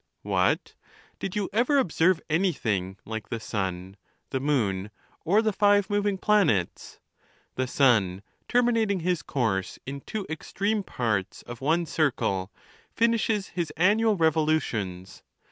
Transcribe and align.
What! 0.23 0.73
did 1.19 1.35
you 1.35 1.47
ever 1.53 1.77
observe 1.77 2.19
anything 2.27 2.97
like 3.05 3.29
the 3.29 3.39
sun, 3.39 3.97
the 4.31 4.39
moon, 4.39 4.89
or 5.23 5.43
the 5.43 5.53
five 5.53 5.91
moving 5.91 6.17
planets? 6.17 6.99
Tlie 7.55 7.69
sun, 7.69 8.23
terminating 8.47 9.01
his 9.01 9.21
course 9.21 9.77
in 9.85 10.01
two 10.01 10.25
extreme 10.27 10.81
parts 10.81 11.43
of 11.43 11.61
one 11.61 11.85
circle,' 11.85 12.51
finishes 12.95 13.49
his 13.49 13.69
annual 13.77 14.15
revolutions. 14.17 15.21